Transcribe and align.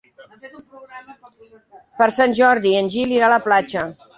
Per 1.99 2.07
Sant 2.15 2.35
Jordi 2.43 2.75
en 2.81 2.93
Gil 2.97 3.17
irà 3.19 3.29
a 3.31 3.35
la 3.37 3.43
platja. 3.51 3.89